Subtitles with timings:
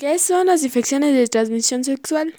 [0.00, 2.32] ¿Qué son las infecciones de transmisión sexual?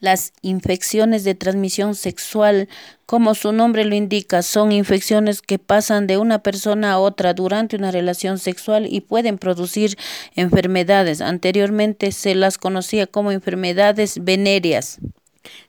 [0.00, 2.68] Las infecciones de transmisión sexual,
[3.06, 7.76] como su nombre lo indica, son infecciones que pasan de una persona a otra durante
[7.76, 9.96] una relación sexual y pueden producir
[10.34, 11.20] enfermedades.
[11.20, 14.98] Anteriormente se las conocía como enfermedades venéreas.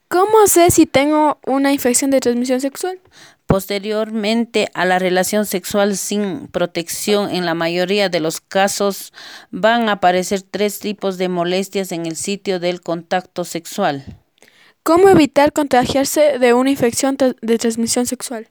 [0.07, 3.00] ¿Cómo sé si tengo una infección de transmisión sexual?
[3.48, 9.14] Posteriormente a la relación sexual sin protección, en la mayoría de los casos
[9.52, 14.03] van a aparecer tres tipos de molestias en el sitio del contacto sexual.
[14.81, 18.48] ¿Cómo evitar contagiarse de una infección de transmisión sexual?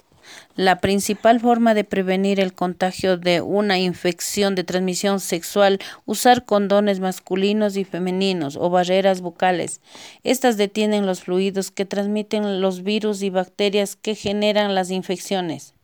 [0.56, 7.00] La principal forma de prevenir el contagio de una infección de transmisión sexual, usar condones
[7.00, 9.80] masculinos y femeninos o barreras bucales.
[10.23, 15.74] Estas detienen los fluidos que transmiten los virus y bacterias que generan las infecciones.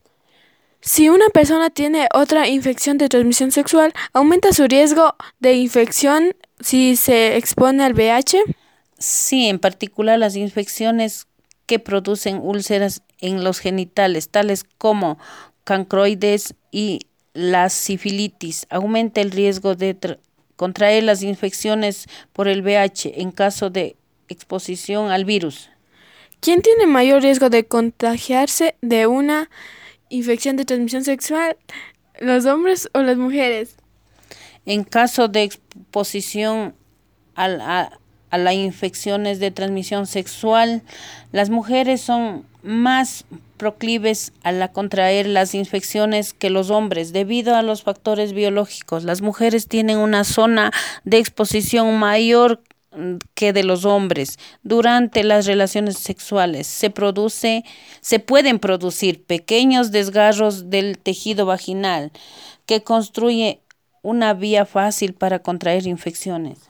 [0.83, 6.97] Si una persona tiene otra infección de transmisión sexual, ¿aumenta su riesgo de infección si
[6.97, 8.43] se expone al VIH?
[8.99, 11.27] Sí, en particular las infecciones
[11.67, 15.19] que producen úlceras en los genitales, tales como
[15.65, 17.01] cancroides y
[17.33, 18.67] la sifilitis.
[18.71, 19.97] Aumenta el riesgo de
[20.57, 23.97] contraer las infecciones por el VIH en caso de
[24.29, 25.71] exposición al virus.
[26.41, 29.51] ¿Quién tiene mayor riesgo de contagiarse de una
[30.09, 31.57] infección de transmisión sexual?
[32.19, 33.77] ¿Los hombres o las mujeres?
[34.65, 36.75] En caso de exposición
[37.35, 37.61] al,
[38.31, 40.83] a las infecciones de transmisión sexual.
[41.33, 43.25] Las mujeres son más
[43.57, 49.05] proclives a la contraer las infecciones que los hombres debido a los factores biológicos.
[49.05, 50.73] Las mujeres tienen una zona
[51.05, 52.63] de exposición mayor
[53.35, 57.65] que de los hombres durante las relaciones sexuales se produce
[58.01, 62.11] se pueden producir pequeños desgarros del tejido vaginal
[62.67, 63.61] que construye
[64.03, 66.70] una vía fácil para contraer infecciones